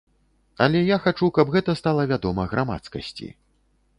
Але 0.65 0.79
я 0.79 0.97
хачу, 1.03 1.29
каб 1.35 1.51
гэта 1.57 1.75
стала 1.81 2.07
вядома 2.13 2.45
грамадскасці. 2.53 3.31